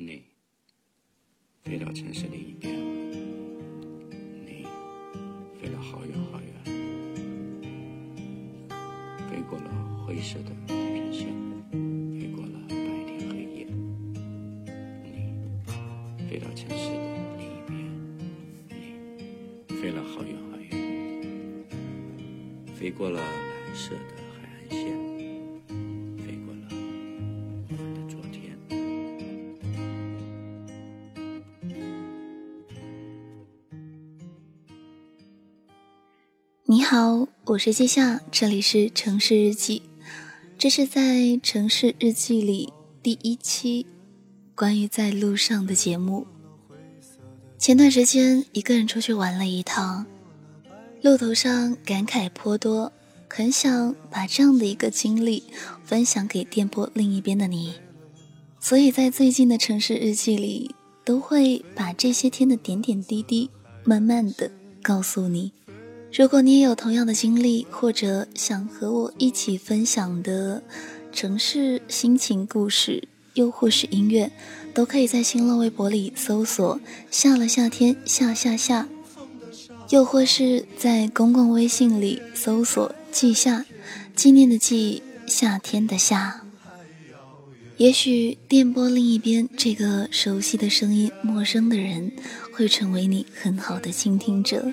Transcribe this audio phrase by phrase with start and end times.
[0.00, 0.22] 你
[1.64, 2.72] 飞到城市另一边，
[4.46, 4.64] 你
[5.60, 6.54] 飞了好远好远，
[9.28, 11.34] 飞过了灰色的地平线，
[12.16, 13.66] 飞过了白天黑夜。
[15.02, 15.34] 你
[16.30, 17.76] 飞到城市的另一边，
[18.68, 20.70] 你飞了好远好远，
[22.76, 24.22] 飞过了蓝色的
[36.70, 39.80] 你好，我是季夏，这里是城市日记。
[40.58, 42.70] 这是在城市日记里
[43.02, 43.86] 第一期
[44.54, 46.26] 关于在路上的节目。
[47.56, 50.04] 前段时间一个人出去玩了一趟，
[51.00, 52.92] 路途上感慨颇多，
[53.30, 55.44] 很想把这样的一个经历
[55.86, 57.76] 分享给电波另一边的你。
[58.60, 63.48] 所以在最近的城市日记里，都会把这些天的点点滴滴，
[63.84, 64.50] 慢慢的
[64.82, 65.52] 告诉你。
[66.10, 70.62] 如果你也有同样的经历，或者想和我一起分享的
[71.12, 74.32] 城市心情故事，又或是音乐，
[74.74, 78.88] 都可以在新浪微博里搜索“下了夏天下下下”，
[79.90, 83.64] 又或是在公共微信里搜索“季夏”，
[84.16, 86.42] 纪念的季，夏天的夏。
[87.76, 92.10] 也许电波另一边这个熟悉的声音，陌生的人，
[92.52, 94.72] 会成为你很好的倾听者。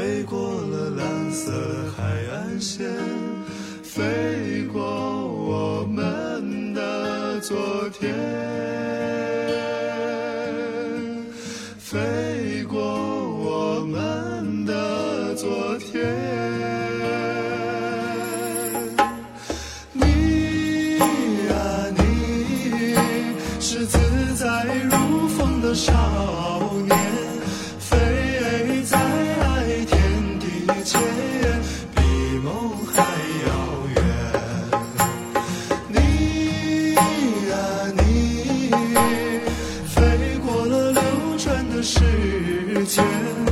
[0.00, 1.52] 飞过了蓝色
[1.94, 2.02] 海
[2.32, 2.88] 岸线，
[3.82, 8.10] 飞过我们的昨天，
[41.82, 43.49] 世间。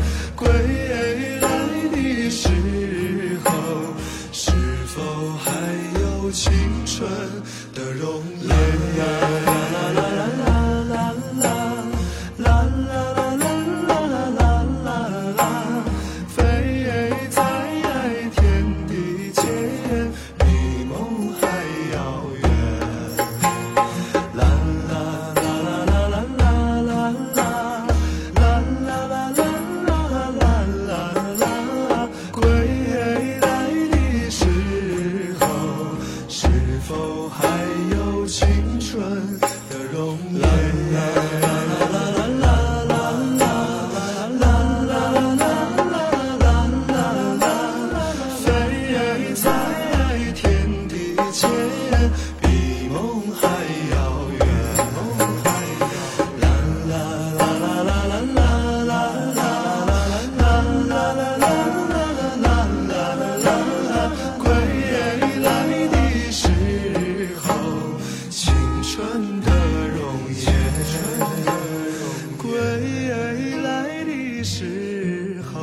[68.99, 69.49] 春的
[69.91, 70.03] 容
[70.35, 70.43] 颜
[72.37, 72.51] 归
[73.63, 75.55] 来的时候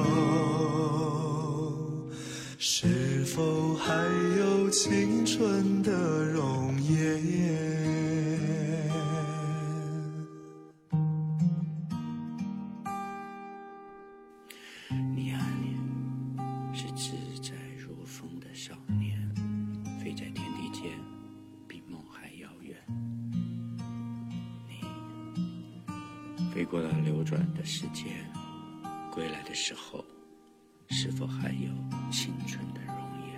[2.57, 3.91] 是否还
[4.39, 5.74] 有青春？
[26.65, 28.07] 过了流转的时间，
[29.11, 30.03] 归来的时候，
[30.89, 31.69] 是否还有
[32.11, 32.95] 青春的容
[33.27, 33.35] 颜？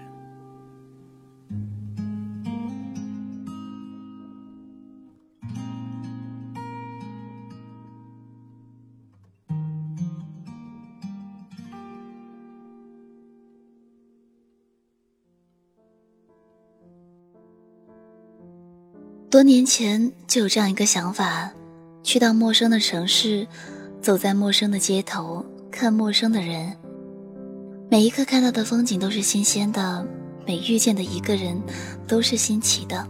[19.29, 21.51] 多年前就有这样一个想法：
[22.07, 23.45] 去到陌生的城市，
[24.01, 26.73] 走在陌生的街头，看陌生的人。
[27.91, 30.07] 每一刻看到的风景都是新鲜的，
[30.45, 31.61] 每遇见的一个人
[32.07, 33.05] 都是新奇的。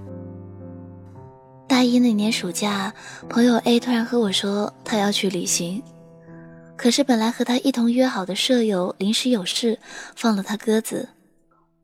[1.67, 2.91] 大一那年暑假，
[3.29, 5.83] 朋友 A 突然和我说他要去旅行，
[6.75, 9.77] 可是本来和他一同约好的舍友临时有事，
[10.15, 11.07] 放了他鸽子。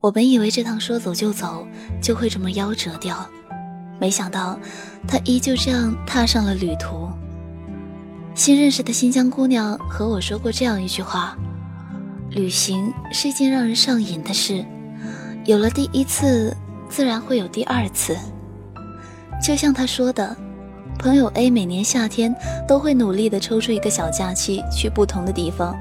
[0.00, 1.64] 我本以为这趟说走就走
[2.02, 3.24] 就会这么夭折掉。
[4.04, 4.58] 没想到，
[5.08, 7.08] 他依旧这样踏上了旅途。
[8.34, 11.34] 新认识的新疆姑娘和我说过这样一句话
[12.28, 14.62] ：“旅行是一件让人上瘾的事，
[15.46, 16.54] 有了第一次，
[16.86, 18.14] 自然会有第二次。”
[19.42, 20.36] 就像他说的，
[20.98, 22.36] 朋友 A 每年夏天
[22.68, 25.74] 都会努力的抽出一个小假期去不同的地方。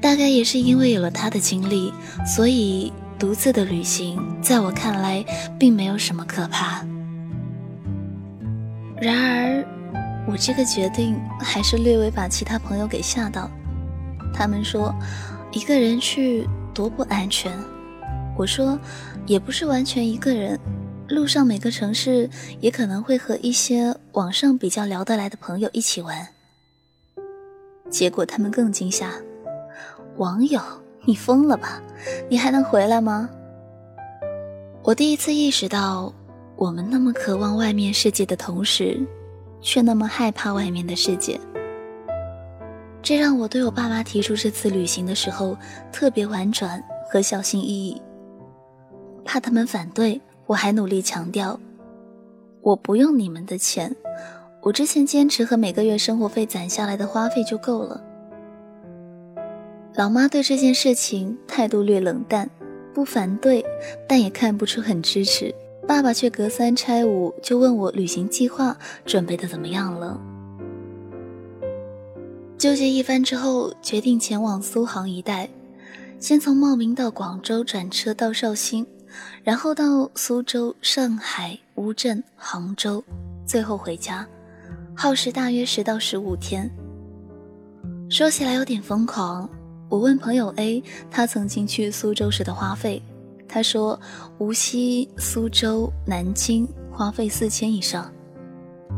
[0.00, 1.92] 大概也是因为有了他的经历，
[2.34, 5.22] 所以独自的旅行在我看来
[5.58, 6.82] 并没有什么可怕。
[8.98, 9.64] 然而，
[10.26, 13.50] 我这个决定还是略微把其他朋友给吓到。
[14.32, 14.94] 他们说，
[15.52, 17.52] 一个人去多不安全。
[18.36, 18.78] 我说，
[19.26, 20.58] 也不是完全一个人，
[21.08, 22.28] 路上每个城市
[22.60, 26.28] 也可能会和一些网上比较聊得来的朋友一起玩。
[27.90, 29.10] 结果他们更惊吓，
[30.16, 30.60] 网友，
[31.04, 31.82] 你疯了吧？
[32.30, 33.28] 你还能回来吗？
[34.82, 36.14] 我第一次意识到。
[36.56, 38.98] 我们那么渴望外面世界的同时，
[39.60, 41.38] 却那么害怕外面的世界。
[43.02, 45.56] 这让我对我爸妈提出这次旅行的时候
[45.92, 48.00] 特别婉转和小心翼翼，
[49.24, 50.20] 怕他们反对。
[50.46, 51.58] 我还努力强调，
[52.60, 53.94] 我不用你们的钱，
[54.62, 58.00] 我之前坚持和每个月生活费攒下来的花费就够了。
[59.94, 62.48] 老妈对这件事情态度略冷淡，
[62.94, 63.64] 不反对，
[64.08, 65.52] 但也看不出很支持。
[65.86, 70.20] 爸爸却隔三差五就问我旅行计划准备的怎么样了。
[72.58, 75.48] 纠结一番之后，决定前往苏杭一带，
[76.18, 78.84] 先从茂名到广州转车到绍兴，
[79.44, 83.04] 然后到苏州、上海、乌镇、杭州，
[83.46, 84.26] 最后回家，
[84.94, 86.68] 耗时大约十到十五天。
[88.08, 89.48] 说起来有点疯狂，
[89.88, 93.00] 我问朋友 A，他曾经去苏州时的花费。
[93.48, 93.98] 他说
[94.38, 98.10] ：“无锡、苏州、南京花费四千以上，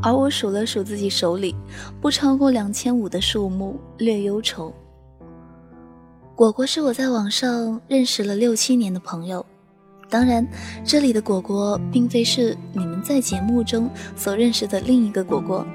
[0.02, 1.54] 而我数了数自己手里
[2.00, 4.72] 不超过两千五的数目，略忧愁。”
[6.34, 9.44] 果果是我在网上认识了六七年的朋友，
[10.08, 10.46] 当然，
[10.84, 15.66] 这里的果果并非是你们在节目中所认识的另一个果果，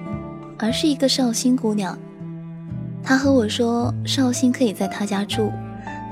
[0.58, 1.98] 而是一个绍兴姑娘。
[3.04, 5.52] 她和我说，绍兴可以在她家住。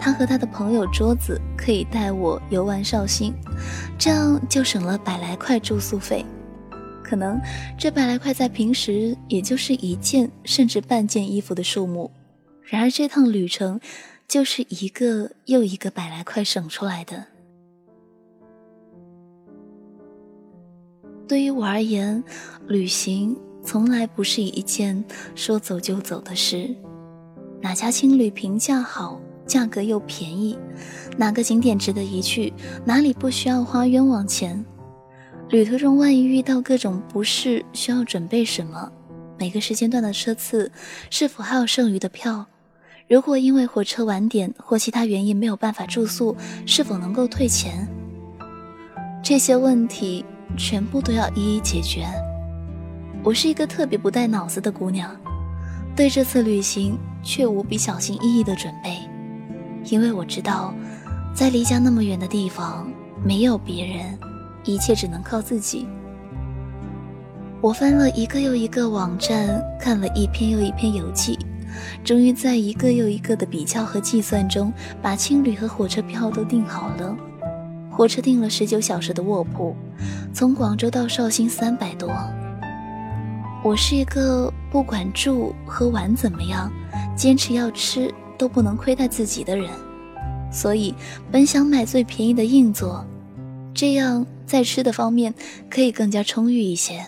[0.04, 3.32] 他和他的朋友桌子可以带我游玩绍兴，
[4.00, 6.26] 这样就省了百来块住宿费。
[7.04, 7.40] 可能
[7.78, 12.10] 这百来块在平时也就是一件甚至半件衣服的数目，
[12.64, 13.80] 然而这趟旅程
[14.28, 17.24] 就是一个又一个百来块省出来的。
[21.28, 22.24] 对于我而言，
[22.66, 25.04] 旅行从来不是一件
[25.36, 26.76] 说走就走的事，
[27.62, 29.22] 哪家青旅评价好？
[29.46, 30.58] 价格又便宜，
[31.18, 32.54] 哪个景点值得一去？
[32.86, 34.64] 哪里不需要花冤枉钱？
[35.50, 38.92] 旅途中万一遇到各种不适，需要准备什么？
[39.38, 40.72] 每个时间段的车次
[41.10, 42.46] 是否还有剩余的票？
[43.10, 47.86] 如果因为火车晚点或其他原因没有办法住宿，是否能够退钱？
[49.22, 50.24] 这些问题
[50.58, 52.08] 全部都要一一解决。
[53.24, 55.14] 我是一个特别不带脑子的姑娘，
[55.96, 58.98] 对这次旅行却无比小心翼翼的准备。
[59.86, 60.74] 因为我知道，
[61.34, 62.88] 在离家那么远的地方，
[63.24, 64.18] 没有别人，
[64.64, 65.88] 一切只能靠自己。
[67.62, 71.38] 我翻了一个又一个网站，看了一篇又一篇游记，
[72.04, 77.16] 终于在一个又一个的比较和计算中，把青旅和火车票都订好了。
[77.90, 79.76] 火车订了十九小时的卧铺，
[80.34, 82.10] 从广州到绍兴三百多。
[83.64, 86.72] 我是一个不管住和玩怎么样，
[87.16, 88.12] 坚持要吃
[88.42, 89.70] 都不能亏待自己的人，
[90.52, 90.96] 所以
[91.32, 93.06] 本想买最便宜的硬座，
[93.72, 95.32] 这样在吃的方面
[95.70, 97.06] 可以更加充裕一些。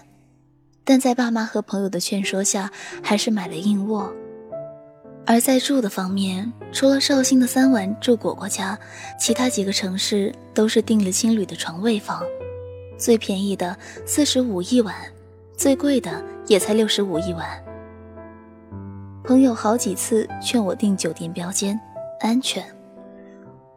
[0.83, 2.71] 但在爸妈和朋友的劝说下，
[3.01, 4.13] 还是买了硬卧。
[5.25, 8.77] 而在住的方面，除了绍兴的三晚住果果家，
[9.19, 12.21] 其他几个城市都是订了青旅的床位房，
[12.95, 13.75] 最便宜的
[14.05, 14.93] 四十五一晚，
[15.57, 17.72] 最贵的也才六十五一晚。
[19.23, 21.79] 朋友好几次劝我订酒店标间，
[22.19, 22.61] 安全，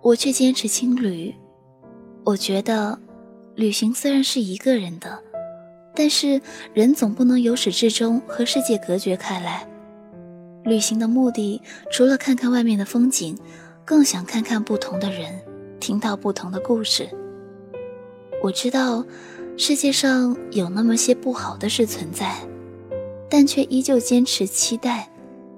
[0.03, 1.33] 我却坚持青旅。
[2.25, 2.99] 我觉得，
[3.55, 5.23] 旅行虽然是一个人的，
[5.95, 6.43] 但是
[6.75, 9.65] 人总不能由始至终和世界隔绝开来。
[10.65, 11.63] 旅行的目的，
[11.93, 13.39] 除了看看外面的风景，
[13.85, 15.41] 更想看看不同的人，
[15.79, 17.09] 听到不同的故事。
[18.43, 19.05] 我知道，
[19.57, 22.35] 世界上有那么些不好的事存在，
[23.31, 25.09] 但却依旧坚持期待，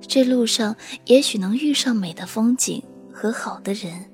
[0.00, 0.74] 这路上
[1.06, 4.04] 也许能遇上美的风景和好的人。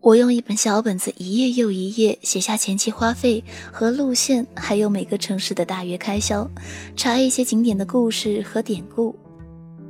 [0.00, 3.42] 我用一本小本子，一页又一页写下前期花费
[3.72, 6.46] 和路线，还有每个城市的大约开销，
[6.94, 9.16] 查一些景点的故事和典故。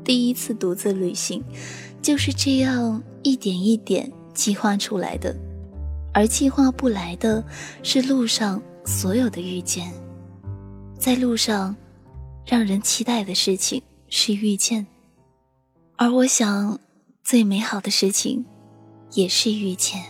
[0.04, 1.42] 第一次独自旅行，
[2.00, 5.34] 就是这样一点一点计划出来的，
[6.12, 7.44] 而计划不来的
[7.82, 9.92] 是路上所有的遇见。
[10.96, 11.74] 在路上，
[12.46, 13.82] 让人期待的事情
[14.16, 14.86] 是遇见，
[15.96, 16.78] 而我想，
[17.24, 18.44] 最美好的事情。
[19.10, 20.02] 也是遇见。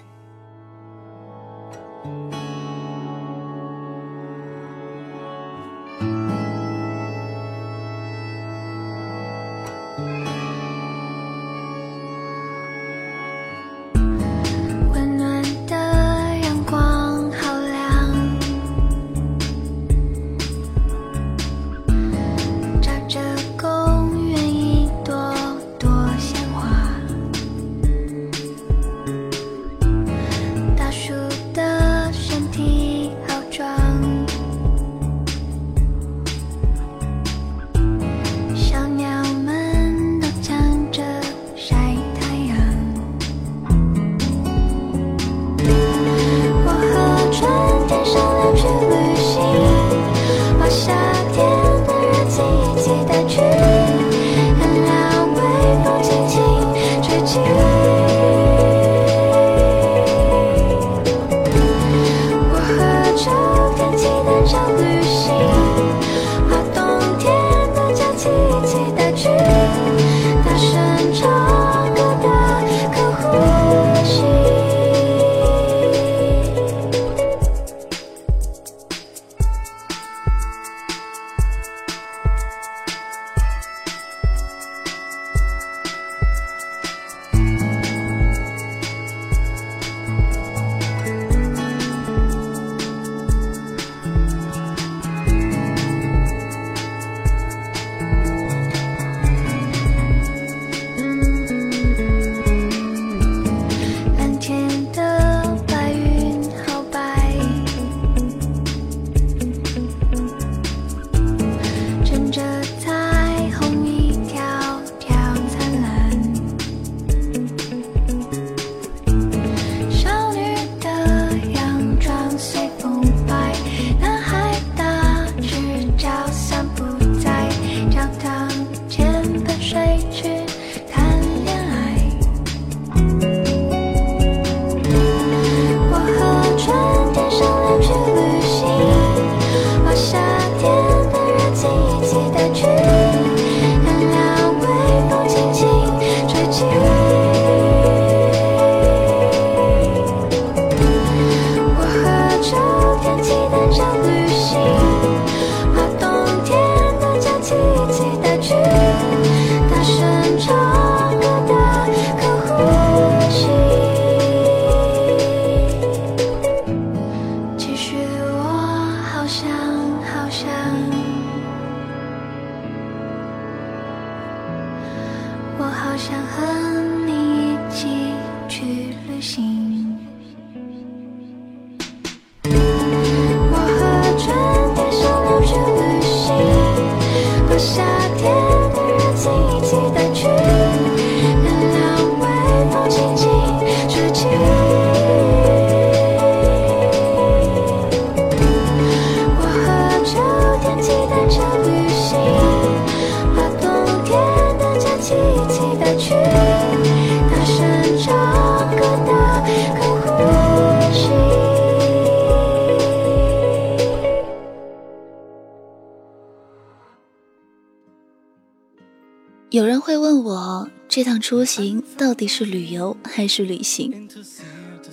[220.94, 224.08] 这趟出行到底是旅游还是旅行？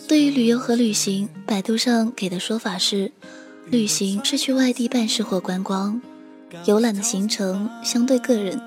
[0.07, 3.11] 对于旅游和旅行，百度上给的说法是：
[3.69, 6.01] 旅行是去外地办事或观光，
[6.65, 8.57] 游览的行程相对个人；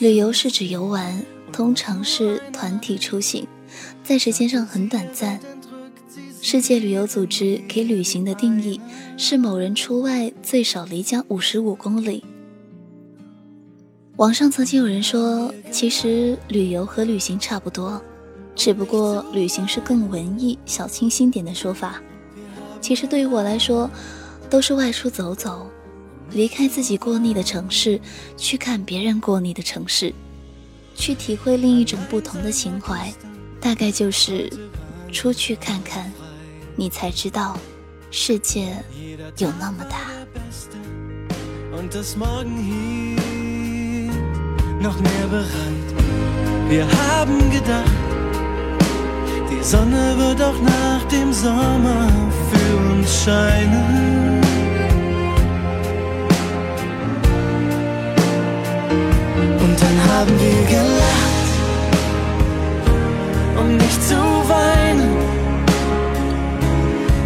[0.00, 3.46] 旅游是指游玩，通常是团体出行，
[4.04, 5.40] 在时间上很短暂。
[6.42, 8.78] 世界旅游组织给旅行的定义
[9.16, 12.22] 是某人出外最少离家五十五公里。
[14.18, 18.02] 网上曾经有人说，其实旅游和旅行差不多，
[18.56, 22.02] 只不过旅行是更文艺、小清新点的说法。
[22.80, 23.88] 其实对于我来说，
[24.50, 25.70] 都是外出走走，
[26.32, 28.00] 离开自己过腻的城市，
[28.36, 30.12] 去看别人过腻的城市，
[30.96, 33.12] 去体会另一种不同的情怀。
[33.60, 34.52] 大概就是
[35.12, 36.12] 出去看看，
[36.74, 37.56] 你才知道
[38.10, 38.82] 世界
[39.36, 40.10] 有那么大。
[44.80, 45.88] Noch mehr bereit.
[46.68, 47.92] Wir haben gedacht,
[49.50, 52.08] die Sonne wird auch nach dem Sommer
[52.50, 54.40] für uns scheinen.
[59.64, 61.48] Und dann haben wir gelacht,
[63.58, 64.16] um nicht zu
[64.48, 65.16] weinen.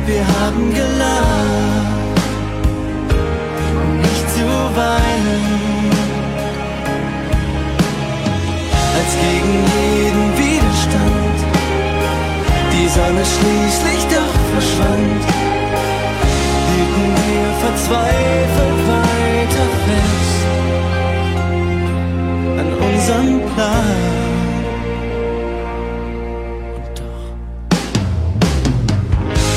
[0.07, 1.62] Wir haben gelacht,
[13.23, 15.23] Sonne schließlich doch verschwand,
[16.69, 20.43] hielten wir verzweifelt weiter fest
[22.59, 24.01] an unserem Plan.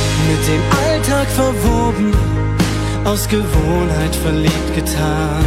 [0.09, 2.09] Und mit dem Alltag verwoben,
[3.05, 5.45] aus Gewohnheit verliebt getan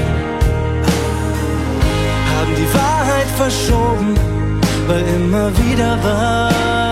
[2.30, 4.14] haben die Wahrheit verschoben,
[4.86, 6.87] weil immer wieder was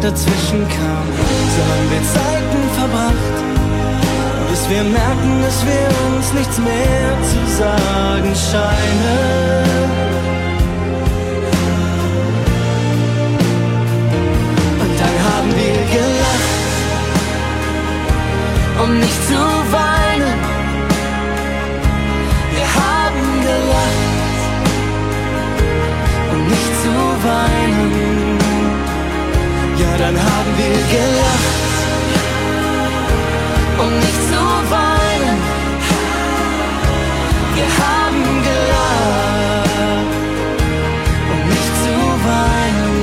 [0.00, 1.06] dazwischen kam.
[1.54, 3.36] So haben wir Zeiten verbracht,
[4.50, 9.88] bis wir merken, dass wir uns nichts mehr zu sagen scheinen.
[14.82, 16.56] Und dann haben wir gelacht,
[18.82, 19.40] um nicht zu
[19.78, 20.40] weinen.
[22.54, 24.08] Wir haben gelacht
[26.48, 27.57] nicht zu weinen.
[29.98, 31.76] Dann haben wir gelacht,
[33.80, 35.38] um nicht zu weinen.
[37.56, 40.12] Wir haben gelacht,
[41.32, 41.96] um nicht zu
[42.28, 42.94] weinen.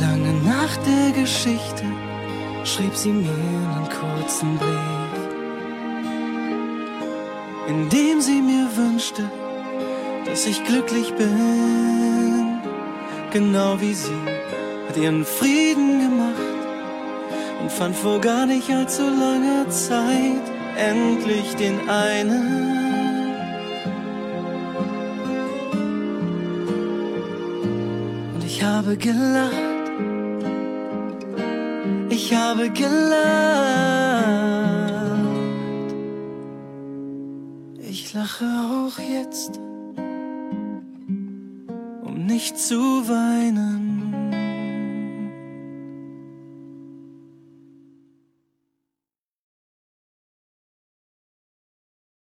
[0.00, 1.84] Lange nach der Geschichte
[2.62, 5.00] schrieb sie mir einen kurzen Brief
[7.90, 7.99] wünschte,
[10.40, 12.60] dass ich glücklich bin.
[13.30, 14.22] Genau wie sie
[14.88, 16.34] hat ihren Frieden gemacht
[17.60, 20.46] und fand vor gar nicht allzu langer Zeit
[20.78, 22.70] endlich den einen.
[28.34, 29.90] Und ich habe gelacht,
[32.08, 33.20] ich habe gelacht.
[37.90, 39.60] Ich lache auch jetzt,